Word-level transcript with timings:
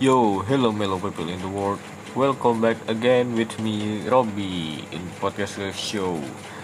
Yo, 0.00 0.38
hello 0.46 0.70
mellow 0.70 0.94
people 0.98 1.28
in 1.28 1.42
the 1.42 1.48
world. 1.48 1.80
Welcome 2.14 2.60
back 2.60 2.78
again 2.86 3.34
with 3.34 3.58
me, 3.58 4.06
Robby, 4.06 4.86
in 4.94 5.02
podcast 5.18 5.58
show. 5.74 6.22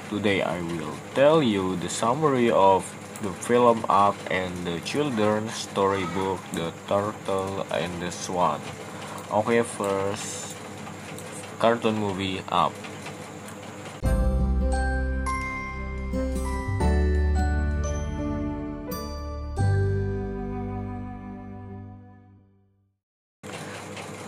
Today 0.08 0.38
I 0.42 0.62
will 0.62 0.94
tell 1.18 1.42
you 1.42 1.74
the 1.82 1.88
summary 1.88 2.48
of 2.48 2.86
the 3.26 3.34
film 3.42 3.84
Up 3.88 4.14
and 4.30 4.54
the 4.64 4.78
children's 4.86 5.50
storybook 5.52 6.38
The 6.52 6.70
Turtle 6.86 7.66
and 7.74 7.90
the 8.00 8.12
Swan. 8.14 8.62
Okay, 9.32 9.62
first 9.66 10.54
cartoon 11.58 11.98
movie 11.98 12.38
Up. 12.54 12.70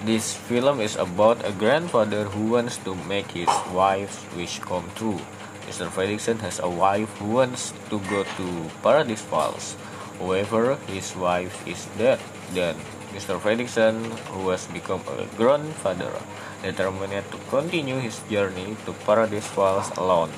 This 0.07 0.39
film 0.39 0.79
is 0.79 0.95
about 0.95 1.43
a 1.43 1.51
grandfather 1.51 2.31
who 2.31 2.55
wants 2.55 2.79
to 2.87 2.95
make 3.11 3.27
his 3.35 3.51
wife's 3.75 4.23
wish 4.39 4.63
come 4.63 4.87
true. 4.95 5.19
Mr. 5.67 5.91
Fredricksen 5.91 6.39
has 6.47 6.63
a 6.63 6.71
wife 6.71 7.11
who 7.19 7.43
wants 7.43 7.75
to 7.91 7.99
go 8.07 8.23
to 8.23 8.47
Paradise 8.87 9.27
Falls. 9.27 9.75
However, 10.23 10.79
his 10.87 11.11
wife 11.19 11.59
is 11.67 11.91
dead. 11.99 12.23
Then, 12.55 12.79
Mr. 13.19 13.43
Fredricksen, 13.43 13.99
who 14.31 14.55
has 14.55 14.71
become 14.71 15.03
a 15.11 15.27
grandfather, 15.35 16.15
determined 16.63 17.27
to 17.27 17.39
continue 17.51 17.99
his 17.99 18.23
journey 18.31 18.79
to 18.87 18.95
Paradise 19.03 19.51
Falls 19.51 19.91
alone, 19.99 20.31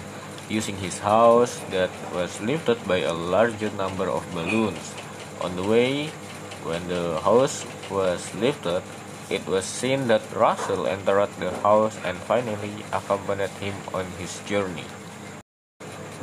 using 0.49 0.81
his 0.81 0.97
house 1.05 1.61
that 1.69 1.93
was 2.17 2.41
lifted 2.41 2.81
by 2.89 3.05
a 3.05 3.13
larger 3.13 3.69
number 3.77 4.09
of 4.09 4.25
balloons. 4.33 4.97
On 5.45 5.53
the 5.61 5.69
way, 5.69 6.09
when 6.65 6.89
the 6.89 7.21
house 7.21 7.69
was 7.93 8.33
lifted, 8.33 8.81
it 9.31 9.47
was 9.47 9.65
seen 9.65 10.09
that 10.09 10.25
Russell 10.33 10.87
entered 10.87 11.29
the 11.39 11.53
house 11.61 11.97
and 12.05 12.17
finally 12.25 12.85
accompanied 12.93 13.53
him 13.61 13.75
on 13.93 14.07
his 14.17 14.41
journey. 14.49 14.89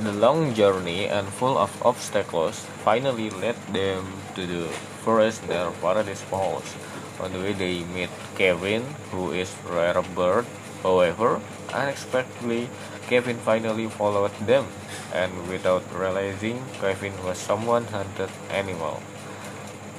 The 0.01 0.11
long 0.11 0.53
journey 0.53 1.07
and 1.07 1.27
full 1.27 1.57
of 1.57 1.71
obstacles 1.85 2.59
finally 2.83 3.29
led 3.29 3.55
them 3.71 4.03
to 4.35 4.45
the 4.45 4.67
forest 5.05 5.47
near 5.47 5.71
Paradise 5.79 6.21
Falls. 6.21 6.75
On 7.21 7.31
the 7.31 7.39
way 7.39 7.53
they 7.53 7.85
meet 7.95 8.11
Kevin, 8.35 8.83
who 9.11 9.31
is 9.31 9.55
rare 9.63 10.01
bird. 10.13 10.45
However, 10.83 11.39
unexpectedly, 11.73 12.67
Kevin 13.07 13.37
finally 13.37 13.87
followed 13.87 14.35
them, 14.43 14.67
and 15.13 15.31
without 15.47 15.85
realizing, 15.93 16.59
Kevin 16.81 17.13
was 17.23 17.37
someone 17.37 17.85
hunted 17.85 18.29
animal. 18.51 19.01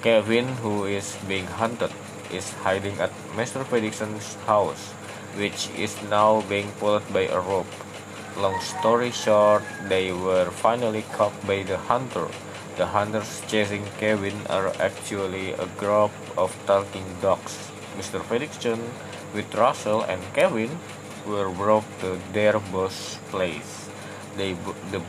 Kevin, 0.02 0.46
who 0.60 0.84
is 0.84 1.16
being 1.26 1.46
hunted, 1.46 1.90
is 2.32 2.52
hiding 2.64 2.98
at 3.00 3.12
Mr. 3.34 3.64
Fredricksen's 3.64 4.34
house, 4.46 4.92
which 5.36 5.68
is 5.76 5.94
now 6.10 6.42
being 6.48 6.70
pulled 6.80 7.06
by 7.12 7.28
a 7.28 7.40
rope. 7.40 7.70
Long 8.36 8.60
story 8.60 9.10
short, 9.10 9.62
they 9.88 10.12
were 10.12 10.50
finally 10.50 11.02
caught 11.12 11.34
by 11.46 11.62
the 11.62 11.78
hunter. 11.78 12.28
The 12.76 12.86
hunters 12.86 13.40
chasing 13.48 13.84
Kevin 13.98 14.36
are 14.48 14.68
actually 14.78 15.52
a 15.52 15.66
group 15.80 16.12
of 16.36 16.52
talking 16.66 17.06
dogs. 17.22 17.56
Mr. 17.96 18.20
Fredricksen, 18.20 18.80
with 19.32 19.54
Russell 19.54 20.02
and 20.02 20.20
Kevin, 20.34 20.78
were 21.26 21.50
brought 21.50 21.88
to 22.00 22.20
their 22.32 22.60
boss' 22.72 23.18
place. 23.30 23.88
They, 24.36 24.52
the, 24.92 25.00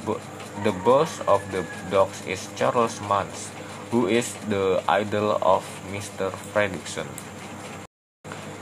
the 0.63 0.71
boss 0.71 1.19
of 1.27 1.43
the 1.51 1.65
dogs 1.91 2.25
is 2.25 2.47
Charles 2.55 3.01
Muntz, 3.01 3.51
who 3.91 4.07
is 4.07 4.33
the 4.49 4.83
idol 4.87 5.37
of 5.41 5.63
Mr. 5.91 6.31
Fredricksen. 6.51 7.07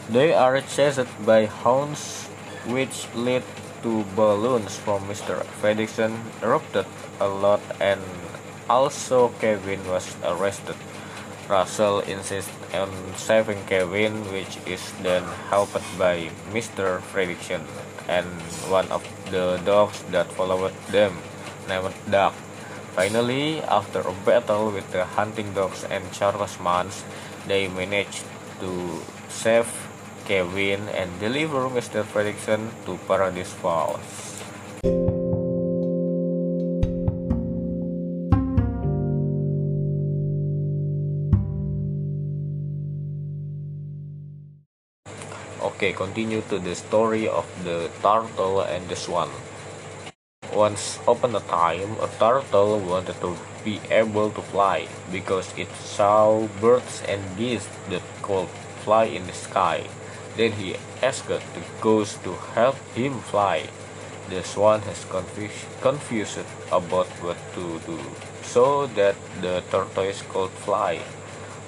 They 0.10 0.34
are 0.34 0.62
chased 0.62 1.10
by 1.26 1.46
hounds, 1.46 2.30
which 2.70 3.08
lead 3.16 3.44
to 3.82 4.06
balloons 4.16 4.78
from 4.78 5.06
Mr. 5.10 5.42
Fredricksen 5.62 6.14
erupted 6.42 6.86
a 7.20 7.28
lot 7.28 7.62
and 7.80 8.02
also 8.70 9.30
Kevin 9.42 9.82
was 9.88 10.16
arrested. 10.26 10.76
Russell 11.50 12.00
insists 12.02 12.52
on 12.74 12.90
saving 13.18 13.62
Kevin, 13.70 14.14
which 14.34 14.58
is 14.66 14.82
then 15.02 15.24
helped 15.50 15.86
by 15.98 16.30
Mr. 16.50 17.02
Fredricksen 17.14 17.62
and 18.08 18.26
one 18.70 18.90
of 18.90 19.06
the 19.30 19.62
dogs 19.66 20.02
that 20.10 20.32
followed 20.34 20.74
them, 20.90 21.18
named 21.68 21.94
Dug. 22.10 22.34
Finally, 22.96 23.60
after 23.68 24.00
a 24.00 24.16
battle 24.24 24.72
with 24.72 24.88
the 24.96 25.04
hunting 25.04 25.52
dogs 25.52 25.84
and 25.84 26.00
Charles 26.16 26.56
Mance, 26.64 27.04
they 27.44 27.68
managed 27.68 28.24
to 28.64 28.72
save 29.28 29.68
Kevin 30.24 30.88
and 30.96 31.12
deliver 31.20 31.68
Mr. 31.68 32.08
Fredrickson 32.08 32.72
to 32.88 32.96
Paradise 33.04 33.52
Falls. 33.52 34.00
Okay, 45.60 45.92
continue 45.92 46.40
to 46.48 46.64
the 46.64 46.72
story 46.72 47.28
of 47.28 47.44
the 47.68 47.92
turtle 48.00 48.64
and 48.64 48.88
the 48.88 48.96
swan. 48.96 49.28
Once 50.56 51.00
upon 51.06 51.36
a 51.36 51.40
time, 51.52 52.00
a 52.00 52.08
turtle 52.18 52.80
wanted 52.80 53.20
to 53.20 53.36
be 53.66 53.76
able 53.92 54.32
to 54.32 54.42
fly 54.42 54.88
because 55.12 55.52
it 55.60 55.68
saw 55.84 56.48
birds 56.62 57.04
and 57.10 57.20
geese 57.36 57.68
that 57.90 58.02
could 58.22 58.48
fly 58.80 59.04
in 59.04 59.28
the 59.28 59.34
sky. 59.34 59.84
Then 60.38 60.54
he 60.54 60.78
asked 61.04 61.28
the 61.28 61.44
ghost 61.82 62.24
to 62.24 62.32
help 62.56 62.80
him 62.96 63.20
fly. 63.20 63.68
The 64.30 64.44
swan 64.48 64.80
has 64.88 65.04
confused, 65.04 65.68
confused 65.82 66.48
about 66.72 67.12
what 67.20 67.38
to 67.56 67.80
do 67.84 68.00
so 68.42 68.88
that 68.96 69.16
the 69.42 69.62
tortoise 69.70 70.24
could 70.32 70.52
fly. 70.64 71.04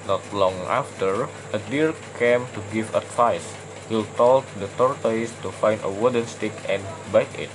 Not 0.06 0.24
long 0.32 0.56
after, 0.64 1.28
a 1.52 1.58
deer 1.68 1.92
came 2.18 2.46
to 2.56 2.64
give 2.72 2.94
advice. 2.94 3.52
He 3.90 4.02
told 4.16 4.44
the 4.56 4.68
tortoise 4.80 5.36
to 5.42 5.52
find 5.52 5.78
a 5.84 5.90
wooden 5.92 6.26
stick 6.26 6.56
and 6.66 6.82
bite 7.12 7.36
it. 7.38 7.50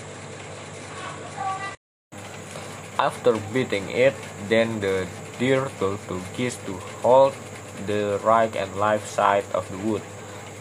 After 3.00 3.38
beating 3.52 3.90
it, 3.90 4.14
then 4.50 4.80
the 4.80 5.08
deer 5.40 5.70
told 5.80 6.00
the 6.08 6.22
geese 6.38 6.58
to 6.66 6.74
hold 7.02 7.34
the 7.86 8.20
right 8.24 8.54
and 8.56 8.70
left 8.78 9.08
side 9.10 9.46
of 9.54 9.66
the 9.72 9.78
wood. 9.78 10.02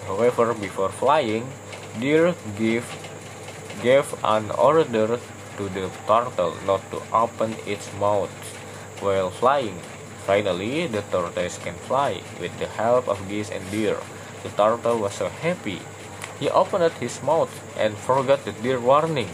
However, 0.06 0.54
before 0.54 0.88
flying, 0.88 1.46
deer 2.00 2.34
gave, 2.58 2.88
gave 3.82 4.08
an 4.24 4.50
order 4.52 4.84
to 5.56 5.68
the 5.68 5.90
turtle 6.06 6.56
not 6.66 6.80
to 6.90 7.02
open 7.12 7.54
its 7.66 7.92
mouth 8.00 8.32
while 9.00 9.30
flying. 9.30 9.76
Finally, 10.26 10.86
the 10.86 11.02
tortoise 11.10 11.58
can 11.58 11.74
fly 11.86 12.22
with 12.40 12.56
the 12.58 12.66
help 12.66 13.08
of 13.08 13.28
geese 13.28 13.50
and 13.50 13.62
deer. 13.70 13.98
The 14.42 14.50
turtle 14.50 14.98
was 14.98 15.14
so 15.14 15.28
happy. 15.28 15.80
He 16.40 16.48
opened 16.48 16.92
his 16.98 17.22
mouth 17.22 17.52
and 17.76 17.94
forgot 17.94 18.44
the 18.44 18.52
deer 18.52 18.80
warning. 18.80 19.28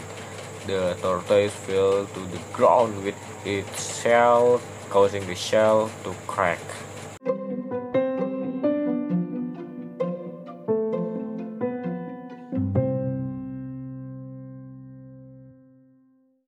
The 0.69 0.95
tortoise 1.01 1.51
fell 1.65 2.05
to 2.05 2.19
the 2.29 2.37
ground 2.53 3.03
with 3.03 3.15
its 3.43 4.03
shell, 4.03 4.61
causing 4.91 5.25
the 5.25 5.33
shell 5.33 5.89
to 6.03 6.13
crack. 6.27 6.59